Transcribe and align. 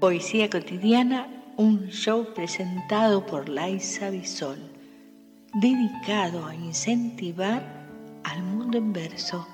Poesía 0.00 0.48
cotidiana, 0.48 1.26
un 1.56 1.88
show 1.88 2.24
presentado 2.32 3.26
por 3.26 3.48
Laisa 3.48 4.10
Bisol, 4.10 4.58
dedicado 5.54 6.46
a 6.46 6.54
incentivar 6.54 7.64
al 8.22 8.44
mundo 8.44 8.78
en 8.78 8.92
verso. 8.92 9.44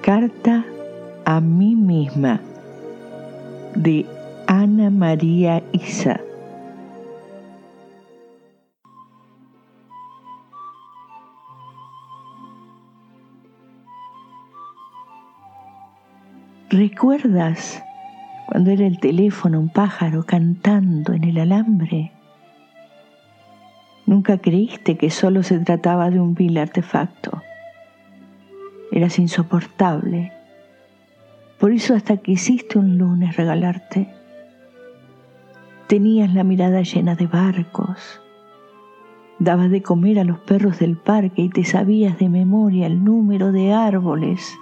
Carta 0.00 0.64
a 1.26 1.40
mí 1.42 1.74
misma 1.74 2.40
de 3.74 4.06
Ana 4.46 4.88
María 4.88 5.62
Isa. 5.72 6.25
¿Recuerdas 16.76 17.82
cuando 18.46 18.70
era 18.70 18.86
el 18.86 19.00
teléfono 19.00 19.58
un 19.58 19.70
pájaro 19.70 20.24
cantando 20.24 21.14
en 21.14 21.24
el 21.24 21.38
alambre? 21.38 22.12
Nunca 24.04 24.36
creíste 24.36 24.98
que 24.98 25.08
solo 25.08 25.42
se 25.42 25.58
trataba 25.60 26.10
de 26.10 26.20
un 26.20 26.34
vil 26.34 26.58
artefacto. 26.58 27.40
Eras 28.92 29.18
insoportable. 29.18 30.34
Por 31.58 31.72
eso 31.72 31.94
hasta 31.94 32.18
quisiste 32.18 32.78
un 32.78 32.98
lunes 32.98 33.34
regalarte. 33.36 34.12
Tenías 35.86 36.34
la 36.34 36.44
mirada 36.44 36.82
llena 36.82 37.14
de 37.14 37.26
barcos. 37.26 38.20
Dabas 39.38 39.70
de 39.70 39.80
comer 39.80 40.18
a 40.18 40.24
los 40.24 40.40
perros 40.40 40.78
del 40.78 40.98
parque 40.98 41.40
y 41.40 41.48
te 41.48 41.64
sabías 41.64 42.18
de 42.18 42.28
memoria 42.28 42.86
el 42.86 43.02
número 43.02 43.50
de 43.50 43.72
árboles 43.72 44.58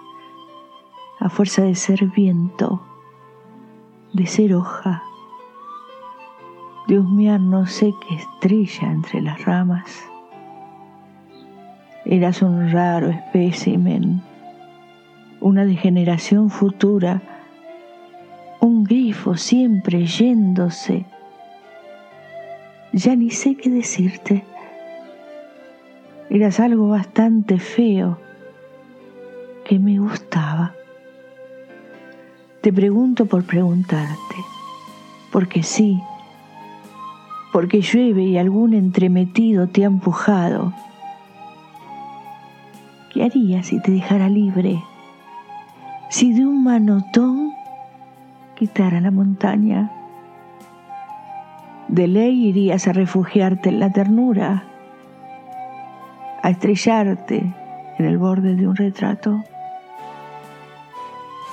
a 1.25 1.31
fuerza 1.31 1.63
de 1.63 1.75
ser 1.75 2.05
viento, 2.09 2.83
de 4.13 4.27
ser 4.27 4.55
hoja, 4.55 5.03
de 6.87 6.99
husmear 6.99 7.41
no 7.41 7.65
sé 7.67 7.95
qué 8.07 8.17
estrella 8.17 8.93
entre 8.93 9.23
las 9.23 9.43
ramas. 9.43 10.05
Eras 12.05 12.43
un 12.43 12.71
raro 12.71 13.09
espécimen, 13.09 14.21
una 15.41 15.65
degeneración 15.65 16.51
futura, 16.51 17.23
un 18.61 18.85
grifo 18.85 19.35
siempre 19.35 20.05
yéndose. 20.05 21.07
Ya 22.93 23.17
ni 23.17 23.31
sé 23.31 23.57
qué 23.57 23.71
decirte. 23.71 24.45
Eras 26.29 26.61
algo 26.61 26.89
bastante 26.89 27.59
feo 27.59 28.19
que 29.65 29.79
me 29.79 29.99
gustaba. 29.99 30.75
Te 32.65 32.73
pregunto 32.73 33.27
por 33.27 33.45
preguntarte, 33.45 34.37
porque 35.31 35.63
sí, 35.63 36.01
porque 37.53 37.83
llueve 37.83 38.23
y 38.23 38.39
algún 38.39 38.73
entremetido 38.73 39.67
te 39.67 39.83
ha 39.83 39.87
empujado. 39.89 40.73
¿Qué 43.13 43.23
harías 43.23 43.67
si 43.67 43.83
te 43.83 43.93
dejara 43.93 44.31
libre? 44.31 44.83
Si 46.09 46.33
de 46.33 46.47
un 46.47 46.65
manotón 46.65 47.53
quitara 48.55 48.99
la 49.03 49.11
montaña. 49.11 49.93
De 51.89 52.09
ley 52.09 52.47
irías 52.47 52.89
a 52.89 52.95
refugiarte 52.95 53.69
en 53.69 53.79
la 53.79 53.93
ternura, 53.93 54.65
a 56.43 56.49
estrellarte 56.49 57.45
en 57.99 58.07
el 58.07 58.17
borde 58.17 58.57
de 58.57 58.67
un 58.67 58.75
retrato 58.75 59.45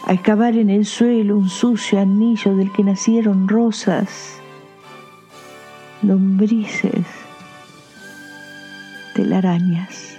a 0.06 0.14
excavar 0.14 0.56
en 0.58 0.70
el 0.70 0.86
suelo 0.86 1.38
un 1.38 1.50
sucio 1.50 2.00
anillo 2.00 2.56
del 2.56 2.72
que 2.72 2.84
nacieron 2.84 3.48
rosas, 3.48 4.40
lombrices, 6.02 7.06
telarañas. 9.14 10.18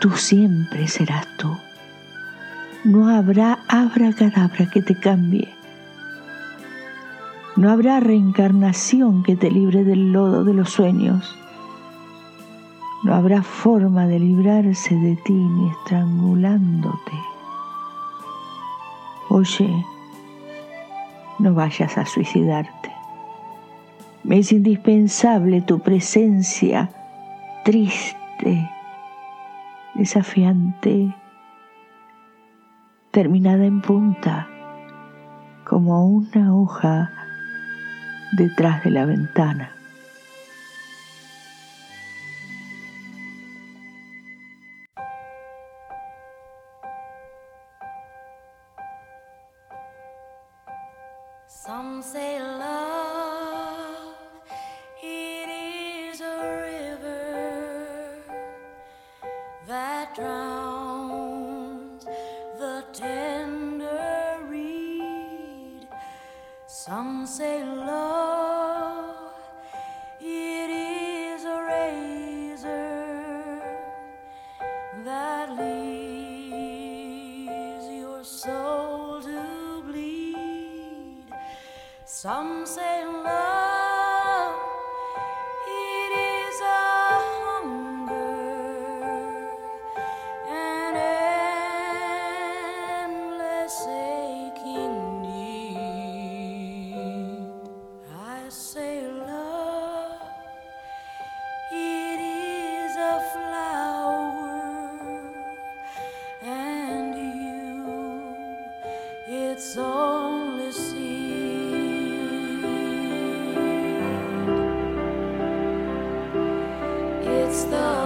Tú 0.00 0.10
siempre 0.12 0.86
serás 0.86 1.26
tú. 1.36 1.56
No 2.84 3.08
habrá 3.08 3.58
abracadabra 3.66 4.70
que 4.70 4.80
te 4.80 4.94
cambie. 4.94 5.52
No 7.56 7.70
habrá 7.70 7.98
reencarnación 7.98 9.24
que 9.24 9.34
te 9.34 9.50
libre 9.50 9.82
del 9.82 10.12
lodo 10.12 10.44
de 10.44 10.54
los 10.54 10.70
sueños. 10.70 11.34
No 13.02 13.14
habrá 13.14 13.42
forma 13.42 14.06
de 14.06 14.20
librarse 14.20 14.94
de 14.94 15.16
ti 15.16 15.32
ni 15.32 15.68
estrangulándote. 15.70 17.27
Oye, 19.38 19.86
no 21.38 21.54
vayas 21.54 21.96
a 21.96 22.04
suicidarte. 22.04 22.90
Me 24.24 24.40
es 24.40 24.50
indispensable 24.50 25.60
tu 25.60 25.78
presencia 25.78 26.90
triste, 27.64 28.68
desafiante, 29.94 31.14
terminada 33.12 33.64
en 33.64 33.80
punta, 33.80 34.48
como 35.64 36.04
una 36.04 36.56
hoja 36.56 37.12
detrás 38.32 38.82
de 38.82 38.90
la 38.90 39.04
ventana. 39.04 39.70
Some 51.98 52.12
say 52.12 52.38
love, 52.38 54.14
it 55.02 55.48
is 55.48 56.20
a 56.20 56.38
river 56.62 58.22
that 59.66 60.14
drowns 60.14 62.04
the 62.04 62.84
tender 62.92 64.38
reed. 64.48 65.88
Some 66.68 67.26
say 67.26 67.64
love, 67.64 68.07
Some 82.20 82.66
say 82.66 83.04
love, 83.06 83.47
the 117.64 117.97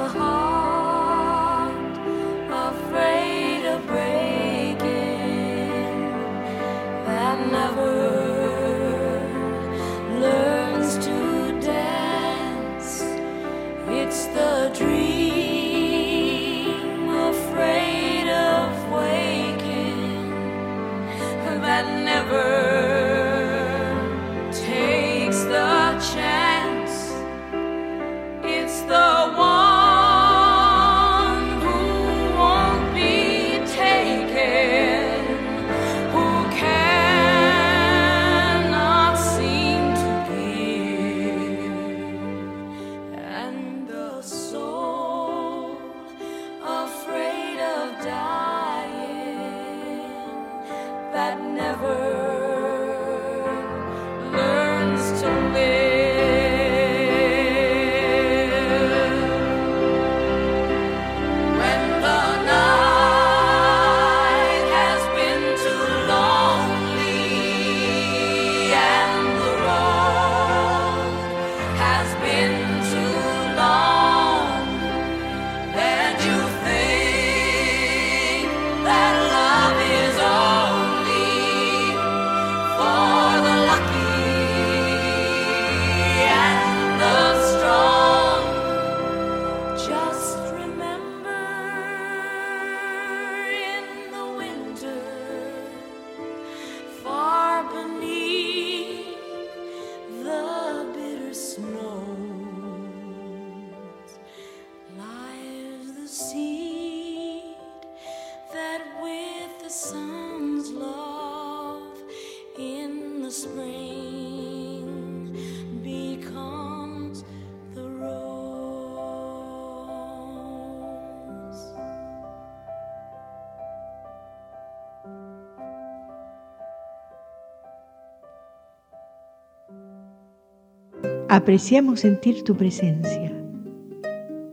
Apreciamos 131.31 132.01
sentir 132.01 132.45
tu 132.45 132.55
presencia. 132.55 133.33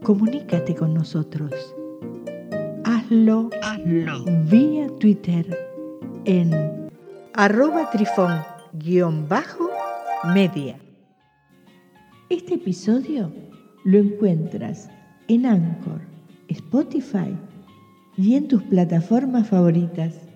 Comunícate 0.02 0.74
con 0.74 0.94
nosotros. 0.94 1.52
Hazlo, 3.10 3.50
Hazlo. 3.60 4.24
vía 4.44 4.86
Twitter 5.00 5.44
en 6.26 6.88
arroba 7.34 7.90
trifón-media. 7.90 10.78
Este 12.28 12.54
episodio 12.54 13.32
lo 13.82 13.98
encuentras 13.98 14.88
en 15.26 15.44
Anchor, 15.44 16.02
Spotify 16.46 17.36
y 18.16 18.36
en 18.36 18.46
tus 18.46 18.62
plataformas 18.62 19.48
favoritas. 19.48 20.29